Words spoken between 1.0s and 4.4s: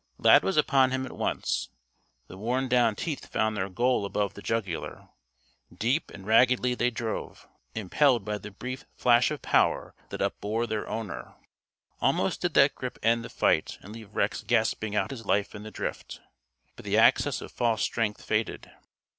at once. The worn down teeth found their goal above